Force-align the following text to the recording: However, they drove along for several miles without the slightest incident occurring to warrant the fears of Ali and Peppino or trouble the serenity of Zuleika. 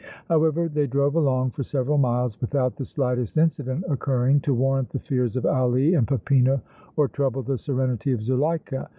However, 0.29 0.67
they 0.67 0.87
drove 0.87 1.13
along 1.13 1.51
for 1.51 1.61
several 1.61 1.99
miles 1.99 2.41
without 2.41 2.75
the 2.75 2.85
slightest 2.87 3.37
incident 3.37 3.83
occurring 3.87 4.39
to 4.39 4.53
warrant 4.55 4.89
the 4.89 4.97
fears 4.97 5.35
of 5.35 5.45
Ali 5.45 5.93
and 5.93 6.07
Peppino 6.07 6.59
or 6.95 7.07
trouble 7.07 7.43
the 7.43 7.59
serenity 7.59 8.11
of 8.11 8.23
Zuleika. 8.23 8.89